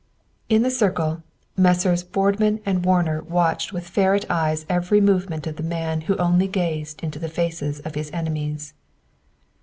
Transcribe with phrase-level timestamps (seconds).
[0.49, 1.21] In the circle,
[1.55, 2.03] Messrs.
[2.03, 7.03] Boardman and Warner watched with ferret eyes every movement of the man who only gazed
[7.03, 8.73] into the faces of enemies.